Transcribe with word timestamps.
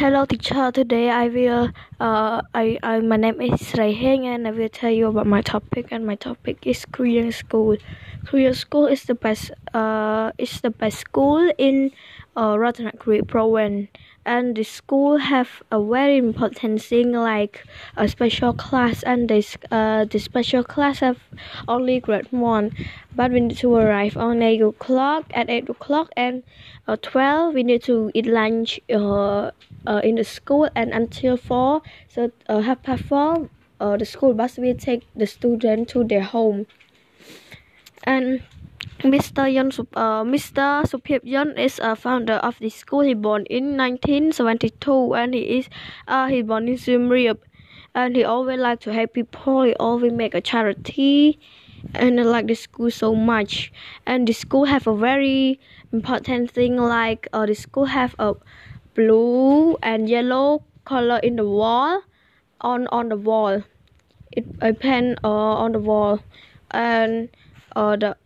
Hello 0.00 0.24
teacher, 0.24 0.72
today 0.72 1.10
I 1.10 1.28
will, 1.28 1.68
uh, 2.00 2.40
I, 2.54 2.78
I, 2.82 3.00
my 3.00 3.18
name 3.18 3.38
is 3.42 3.60
Rayheng 3.76 4.24
and 4.24 4.48
I 4.48 4.50
will 4.50 4.70
tell 4.70 4.90
you 4.90 5.08
about 5.08 5.26
my 5.26 5.42
topic. 5.42 5.88
And 5.90 6.06
my 6.06 6.14
topic 6.14 6.66
is 6.66 6.86
Korean 6.86 7.30
school. 7.32 7.76
Korean 8.24 8.54
school 8.54 8.86
is 8.86 9.04
the 9.04 9.14
best, 9.14 9.50
uh, 9.74 10.32
is 10.38 10.62
the 10.62 10.70
best 10.70 11.00
school 11.00 11.52
in 11.58 11.90
uh, 12.34 12.56
province 13.28 13.88
and 14.26 14.56
the 14.56 14.64
school 14.64 15.16
have 15.16 15.62
a 15.70 15.82
very 15.82 16.18
important 16.18 16.82
thing 16.82 17.12
like 17.12 17.64
a 17.96 18.06
special 18.08 18.52
class 18.52 19.02
and 19.02 19.28
this 19.28 19.56
uh, 19.70 20.04
the 20.04 20.18
special 20.18 20.62
class 20.62 21.00
have 21.00 21.18
only 21.68 22.00
grade 22.00 22.26
one. 22.30 22.72
But 23.14 23.32
we 23.32 23.40
need 23.40 23.56
to 23.58 23.74
arrive 23.74 24.16
on 24.16 24.42
8 24.42 24.60
o'clock 24.62 25.24
at 25.34 25.48
8 25.50 25.68
o'clock 25.70 26.10
and 26.16 26.42
uh, 26.86 26.96
12 26.96 27.54
we 27.54 27.62
need 27.62 27.82
to 27.84 28.10
eat 28.14 28.26
lunch 28.26 28.80
uh, 28.92 29.50
uh, 29.86 30.00
in 30.04 30.16
the 30.16 30.24
school 30.24 30.68
and 30.74 30.92
until 30.92 31.36
4 31.36 31.82
so 32.08 32.30
uh, 32.48 32.60
half 32.60 32.82
past 32.82 33.04
4 33.04 33.48
uh, 33.80 33.96
the 33.96 34.04
school 34.04 34.34
bus 34.34 34.58
will 34.58 34.76
take 34.76 35.06
the 35.16 35.26
student 35.26 35.88
to 35.88 36.04
their 36.04 36.22
home. 36.22 36.66
And 38.04 38.42
Mr. 39.00 39.52
Yon, 39.52 39.68
uh, 39.94 40.24
Mr. 40.24 40.84
Supip 40.84 41.20
Yon 41.24 41.56
is 41.58 41.78
a 41.82 41.94
founder 41.96 42.34
of 42.34 42.58
the 42.58 42.70
school. 42.70 43.00
He 43.00 43.14
born 43.14 43.44
in 43.50 43.76
1972 43.76 45.14
and 45.14 45.34
he 45.34 45.58
is 45.58 45.68
uh, 46.08 46.28
he 46.28 46.42
born 46.42 46.68
in 46.68 46.78
Siem 46.78 47.08
Reap 47.08 47.44
and 47.94 48.16
he 48.16 48.24
always 48.24 48.58
like 48.58 48.80
to 48.80 48.92
help 48.92 49.14
people. 49.14 49.62
He 49.62 49.74
always 49.74 50.12
make 50.12 50.34
a 50.34 50.40
charity 50.40 51.38
and 51.94 52.20
I 52.20 52.24
like 52.24 52.46
the 52.46 52.54
school 52.54 52.90
so 52.90 53.14
much. 53.14 53.72
And 54.06 54.26
the 54.26 54.32
school 54.32 54.64
have 54.64 54.86
a 54.86 54.96
very 54.96 55.60
important 55.92 56.50
thing 56.50 56.76
like 56.76 57.28
uh, 57.32 57.46
the 57.46 57.54
school 57.54 57.86
have 57.86 58.14
a 58.18 58.34
blue 58.94 59.76
and 59.82 60.08
yellow 60.08 60.64
color 60.84 61.18
in 61.22 61.36
the 61.36 61.46
wall 61.46 62.02
on 62.60 62.86
on 62.88 63.08
the 63.08 63.16
wall. 63.16 63.62
It 64.32 64.46
I 64.62 64.72
pen 64.72 65.16
uh, 65.24 65.28
on 65.64 65.72
the 65.72 65.80
wall 65.80 66.20
and 66.70 67.28
uh, 67.76 67.96
the 67.96 68.16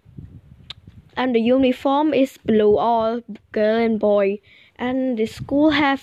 and 1.17 1.35
the 1.35 1.41
uniform 1.41 2.15
is 2.15 2.39
blue 2.39 2.77
all 2.77 3.21
girl 3.53 3.77
and 3.77 3.99
boy. 3.99 4.41
And 4.77 5.19
the 5.19 5.27
school 5.27 5.71
have 5.71 6.03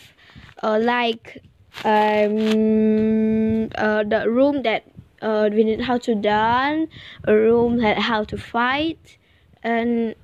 uh, 0.63 0.79
like 0.81 1.41
um 1.83 3.69
uh, 3.75 4.03
the 4.03 4.25
room 4.27 4.63
that 4.63 4.83
uh, 5.21 5.49
we 5.51 5.63
need 5.63 5.81
how 5.81 5.97
to 5.97 6.15
dance 6.15 6.89
a 7.25 7.35
room 7.35 7.77
that 7.77 7.97
how 7.97 8.23
to 8.23 8.37
fight 8.37 9.17
and 9.63 10.15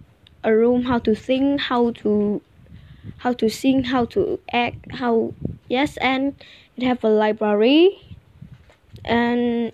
a 0.43 0.55
room 0.55 0.83
how 0.83 0.99
to 0.99 1.15
sing 1.15 1.57
how 1.57 1.91
to 1.91 2.41
how 3.17 3.33
to 3.33 3.49
sing 3.49 3.83
how 3.83 4.05
to 4.05 4.39
act 4.51 4.91
how 4.91 5.33
yes 5.69 5.97
and 5.97 6.35
it 6.77 6.83
have 6.83 7.03
a 7.03 7.09
library. 7.09 7.99
And 9.03 9.71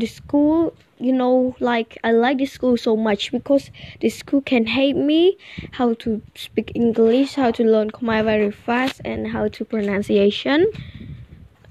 the 0.00 0.06
school 0.06 0.74
you 0.98 1.12
know 1.12 1.54
like 1.60 1.96
i 2.04 2.10
like 2.10 2.38
the 2.38 2.46
school 2.46 2.76
so 2.76 2.96
much 2.96 3.32
because 3.32 3.70
the 4.00 4.08
school 4.08 4.40
can 4.42 4.66
help 4.66 4.96
me 4.96 5.36
how 5.72 5.94
to 5.94 6.20
speak 6.34 6.72
english 6.74 7.34
how 7.34 7.50
to 7.50 7.64
learn 7.64 7.90
khmer 7.90 8.24
very 8.24 8.50
fast 8.50 9.00
and 9.04 9.28
how 9.28 9.48
to 9.48 9.64
pronunciation 9.64 10.66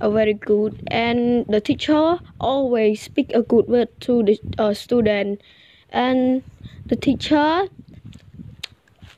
are 0.01 0.11
very 0.11 0.33
good. 0.33 0.81
And 0.87 1.45
the 1.47 1.61
teacher 1.61 2.19
always 2.39 3.01
speak 3.01 3.31
a 3.33 3.41
good 3.41 3.67
word 3.67 3.89
to 4.01 4.23
the 4.23 4.39
uh, 4.57 4.73
student. 4.73 5.41
And 5.89 6.43
the 6.85 6.95
teacher 6.95 7.67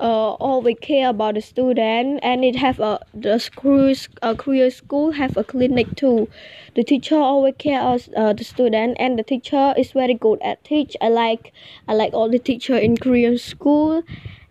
uh, 0.02 0.60
we 0.64 0.74
care 0.76 1.10
about 1.10 1.36
the 1.36 1.42
student 1.42 2.20
and 2.24 2.44
it 2.44 2.56
have 2.56 2.80
a 2.80 3.00
the 3.14 3.38
school 3.40 3.94
uh, 4.22 4.34
Korean 4.36 4.72
school 4.72 5.12
have 5.12 5.38
a 5.38 5.44
clinic 5.44 5.96
too. 5.96 6.28
The 6.76 6.84
teacher 6.84 7.16
always 7.18 7.56
care 7.58 7.82
us 7.82 8.10
uh, 8.18 8.34
the 8.34 8.44
student 8.44 8.98
and 9.00 9.18
the 9.18 9.24
teacher 9.24 9.74
is 9.78 9.92
very 9.92 10.16
good 10.16 10.42
at 10.42 10.64
teach. 10.64 10.98
I 11.02 11.10
like 11.10 11.54
i 11.88 11.94
like 11.94 12.14
all 12.14 12.30
the 12.30 12.40
teacher 12.40 12.78
in 12.78 12.98
korean 12.98 13.38
school 13.38 14.04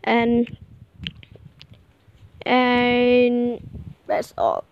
and 0.05 0.57
and 2.47 3.67
that's 4.07 4.35
all 4.39 4.65